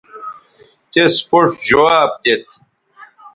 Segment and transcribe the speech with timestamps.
[0.91, 2.45] تس پوڇ جواب دیت